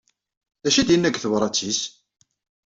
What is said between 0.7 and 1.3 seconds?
i d-yenna deg